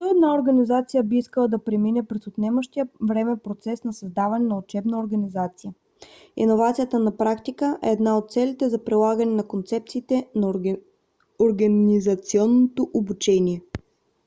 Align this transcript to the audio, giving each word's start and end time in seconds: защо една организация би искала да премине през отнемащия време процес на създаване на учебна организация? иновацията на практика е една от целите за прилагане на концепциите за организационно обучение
защо 0.01 0.11
една 0.11 0.35
организация 0.35 1.03
би 1.03 1.17
искала 1.17 1.47
да 1.47 1.59
премине 1.59 2.03
през 2.05 2.27
отнемащия 2.27 2.87
време 3.01 3.37
процес 3.37 3.83
на 3.83 3.93
създаване 3.93 4.45
на 4.45 4.57
учебна 4.57 4.99
организация? 4.99 5.73
иновацията 6.35 6.99
на 6.99 7.17
практика 7.17 7.79
е 7.83 7.89
една 7.89 8.17
от 8.17 8.31
целите 8.31 8.69
за 8.69 8.83
прилагане 8.83 9.31
на 9.31 9.43
концепциите 9.47 10.27
за 10.35 10.53
организационно 11.39 12.69
обучение 12.93 13.61